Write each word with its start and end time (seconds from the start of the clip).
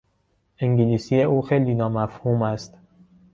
انگلیسی 0.59 1.21
او 1.21 1.41
خیلی 1.41 1.75
نامفهوم 1.75 2.41
است. 2.41 2.73